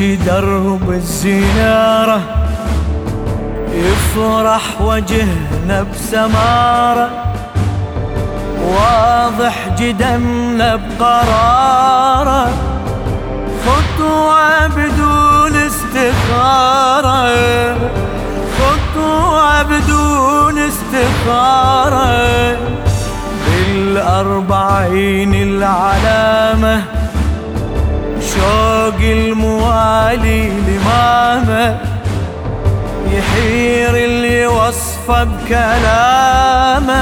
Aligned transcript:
نمشي 0.00 0.16
درب 0.16 0.90
الزيارة 0.90 2.20
يفرح 3.72 4.80
وجهنا 4.80 5.82
بسمارة 5.82 7.10
واضح 8.64 9.68
جدمنا 9.78 10.76
بقرارة 10.76 12.48
خطوة 13.66 14.66
بدون 14.66 15.56
استخارة. 15.56 17.28
خطوة 18.58 19.62
بدون 19.62 20.58
استخارة. 20.58 22.10
بالأربعين 23.46 25.34
العلامة 25.34 26.99
شوق 28.90 29.00
الموالي 29.00 30.48
لمامة 30.48 31.78
يحير 33.06 33.94
اللي 33.96 34.46
وصفه 34.46 35.24
بكلامه؟ 35.24 36.98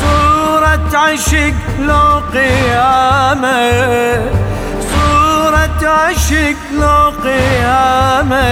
صورة 0.00 0.90
عشق 0.94 1.54
لو 1.80 2.22
قيامه 2.34 3.60
صورة 4.92 5.88
عشق 5.88 6.56
لو 6.80 7.12
قيامه. 7.24 8.48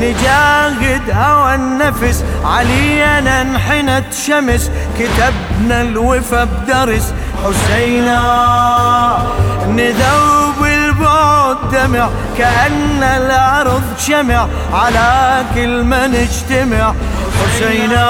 نجاهد 0.00 1.10
هوى 1.10 1.54
النفس 1.54 2.24
علينا 2.44 3.42
انحنت 3.42 4.14
شمس. 4.26 4.70
كتبنا 4.98 5.82
الوفا 5.82 6.44
بدرس 6.44 7.14
حسينا. 7.44 8.83
كأن 12.38 13.02
الأرض 13.02 13.82
شمع 13.98 14.46
على 14.72 15.42
كل 15.54 15.82
من 15.82 16.14
اجتمع. 16.14 16.94
حسينا 17.40 18.04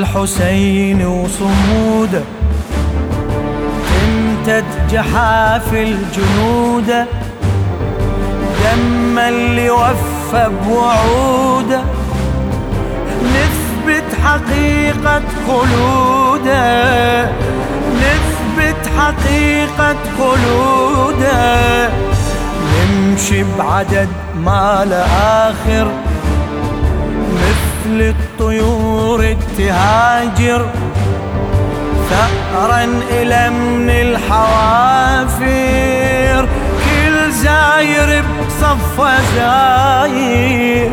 الحسين 0.00 1.06
وصموده 1.06 2.22
تمتد 3.88 4.64
جحاف 4.90 5.74
الجنود 5.74 6.86
دم 8.64 9.18
اللي 9.18 9.70
وفى 9.70 10.50
بوعوده 10.66 11.80
نثبت 13.24 14.04
حقيقة 14.24 15.22
خلوده 15.46 17.24
نثبت 17.96 18.90
حقيقة 18.98 19.96
خلوده 20.18 21.88
نمشي 22.90 23.44
بعدد 23.58 24.08
ما 24.36 24.84
لآخر. 24.90 25.90
مثل 25.90 26.09
الطيور 27.98 29.36
تهاجر 29.58 30.62
ثأرا 32.10 32.84
إلى 33.10 33.50
من 33.50 33.90
الحوافر 33.90 35.38
كل 36.84 37.16
زاير 37.32 38.24
بصفة 38.46 39.12
زاير 39.36 40.90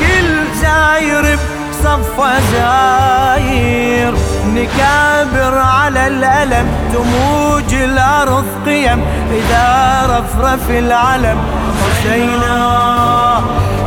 كل 0.00 0.30
زاير 0.62 1.24
بصفة 1.70 2.32
زاير. 2.52 4.12
نكابر 4.54 5.54
على 5.58 6.06
الألم 6.06 6.66
تموج 6.92 7.74
الأرض 7.74 8.44
قيم 8.66 9.00
إذا 9.32 9.68
رفرف 10.06 10.70
العلم 10.70 11.38
حسينا 11.80 12.56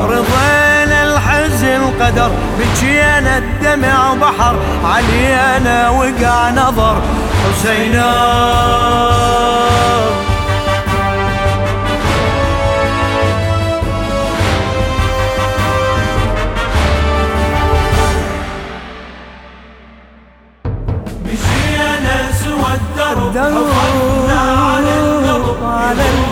رضينا. 0.02 0.62
الحزن 1.93 2.01
قدر 2.01 2.31
بجينا 2.59 3.37
الدمع 3.37 4.13
بحر. 4.13 4.55
علينا 4.85 5.89
وقع 5.89 6.49
نظر 6.49 7.01
حسينا. 7.43 8.13
مشينا 21.25 22.31
سوى 22.43 22.73
الدرب 22.73 23.37
حفظنا 23.37 24.41
على 24.41 24.99
القلب. 24.99 25.63
على 25.63 26.01
القلب. 26.01 26.22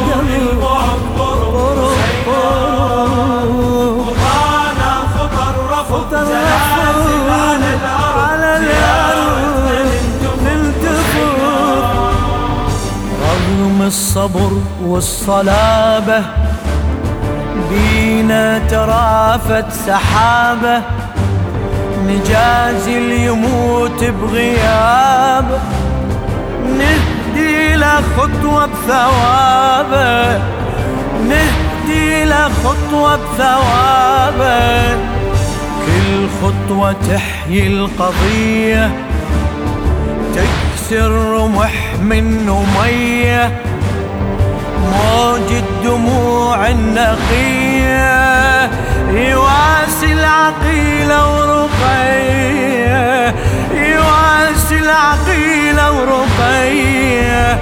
الصبر 13.92 14.52
والصلابة 14.86 16.24
بينا 17.70 18.60
ترافت 18.70 19.66
سحابة 19.88 20.82
نجازي 22.08 23.26
يموت 23.26 24.04
بغيابه 24.04 25.60
نهدي 26.78 27.76
له 27.76 28.02
خطوة 28.18 28.66
بثوابه 28.66 30.42
نهدي 31.30 32.26
له 32.26 32.50
خطوة 32.64 33.16
بثوابه. 33.16 34.96
كل 35.86 36.28
خطوة 36.42 36.96
تحيي 37.10 37.68
القضية 37.68 38.92
تكسر 40.36 41.12
رمح 41.12 41.96
منه 42.02 42.66
مية. 42.80 43.71
موج 44.82 45.52
الدموع 45.52 46.68
النقية 46.70 48.70
يواسي 49.12 50.14
العقيلة 50.14 51.36
ورقية 51.36 53.36
يواسي 53.74 54.80
العقيلة 54.80 55.92
ورقية. 55.92 57.60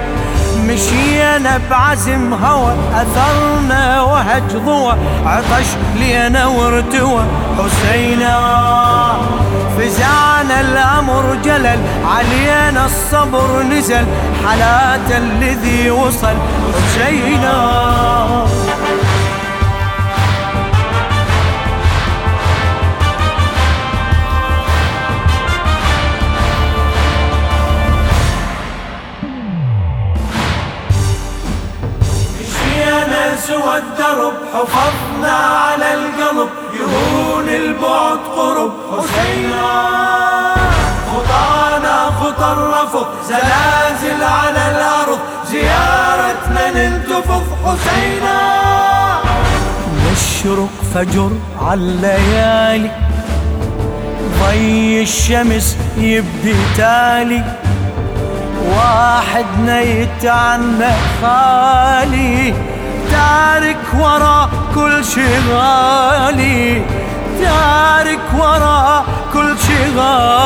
مشينا 0.66 1.60
بعزم 1.70 2.34
هوى 2.34 2.74
أثرنا 2.94 4.02
وهج 4.02 4.56
ضوى 4.66 4.96
عطش 5.26 5.66
لينا 5.98 6.46
وارتوى 6.46 7.24
حسينا 7.58 8.38
فزعنا 9.78 10.19
الأمر 11.00 11.34
جلل 11.44 11.78
علينا 12.04 12.86
الصبر 12.86 13.62
نزل 13.62 14.04
حالات 14.46 15.12
الذي 15.12 15.90
وصل 15.90 16.36
حسينا 16.94 18.46
الرفض 43.00 43.28
زلازل 43.28 44.24
على 44.24 44.70
الأرض 44.70 45.18
زيارتنا 45.50 46.70
ننتفض 46.70 47.42
حسينا. 47.64 48.38
نشرق 50.12 50.74
فجر 50.94 51.30
عالليالي 51.60 52.90
ضي 54.40 55.02
الشمس 55.02 55.76
يبدي 55.96 56.54
تالي. 56.76 57.42
واحد 58.68 59.46
نيت 59.64 60.24
عنا 60.24 60.92
خالي 61.22 62.54
تارك 63.10 63.76
انشغالي 64.76 66.82
تارك 67.40 68.20
ورا 68.38 69.04
كل 69.32 69.56
شغالي. 69.58 70.39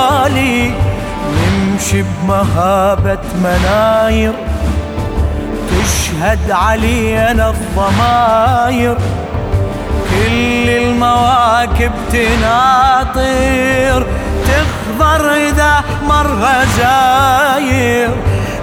نمشي 1.84 2.02
بمهابة 2.02 3.18
مناير 3.42 4.32
تشهد 5.68 6.50
علينا 6.50 7.50
الضماير. 7.50 8.96
كل 10.10 10.70
المواكب 10.70 11.92
تناطر 12.12 14.06
تخضر 14.46 15.34
إذا 15.34 15.84
مر 16.08 16.26
غزاير 16.26 18.10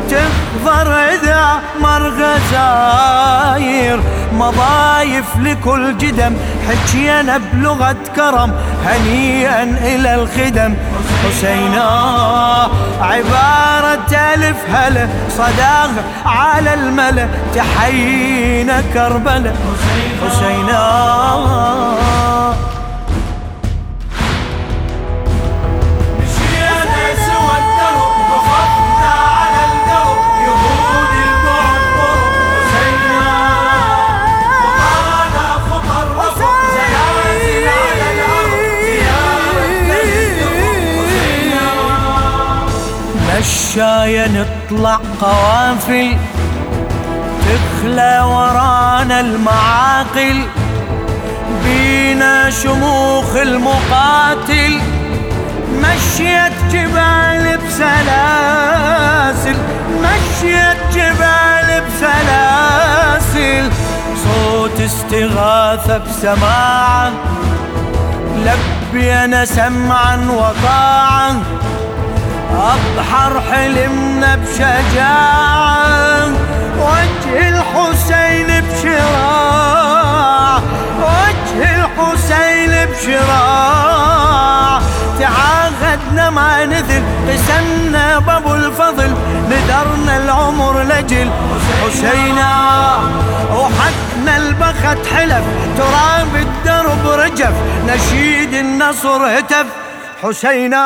تخضر 0.09 0.93
إذا 0.93 1.59
مر 1.81 2.09
غزاير 2.09 3.99
مضايف 4.33 5.25
لكل 5.39 5.97
جدم. 5.97 6.33
حكينا 6.67 7.37
بلغة 7.53 7.95
كرم 8.15 8.53
هنيئا 8.85 9.63
إلى 9.63 10.15
الخدم. 10.15 10.75
حسينا 11.23 11.87
عبارة 13.01 14.11
ألف 14.33 14.57
هلا 14.73 15.07
صداغ 15.29 15.89
على 16.25 16.73
الملا 16.73 17.27
تحيينا 17.55 18.83
كربلا 18.93 19.53
حسينا 20.21 20.81
مشاية 43.71 44.27
نطلع 44.27 44.99
قوافل 45.21 46.17
تخلى 47.41 48.21
ورانا 48.25 49.19
المعاقل. 49.19 50.41
بينا 51.63 52.49
شموخ 52.49 53.35
المقاتل 53.35 54.79
مشيت 55.79 56.53
جبال 56.71 57.57
بسلاسل 57.67 59.55
مشيت 60.01 60.77
جبال 60.93 61.83
بسلاسل. 61.87 63.71
صوت 64.23 64.79
استغاثة 64.81 65.97
بسماعة 65.97 67.11
لبينا 68.37 69.45
سمعا 69.45 70.15
وطاعا. 70.31 71.43
أبحر 72.55 73.41
حلمنا 73.51 74.35
بشجاعة 74.35 76.27
وجه 76.79 77.49
الحسين 77.49 78.47
بشراع 78.61 79.81
وجه 80.99 81.59
الحسين 81.75 82.73
بشراع. 82.85 84.81
تعاهدنا 85.19 86.29
ما 86.29 86.65
نذل 86.65 87.03
قسمنا 87.29 88.19
بابو 88.19 88.55
الفضل 88.55 89.15
نذرنا 89.49 90.17
العمر 90.17 90.81
لجل. 90.81 91.31
حسينا 91.83 92.51
وحدنا 93.51 94.37
البخت 94.37 95.07
حلف 95.15 95.43
تراب 95.77 96.35
الدرب 96.35 97.07
رجف 97.07 97.53
نشيد 97.87 98.53
النصر 98.53 99.39
هتف. 99.39 99.65
حسينا 100.21 100.85